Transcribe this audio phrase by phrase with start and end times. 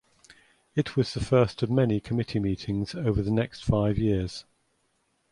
[0.73, 4.45] It was the first of many committee meetings over the next five years.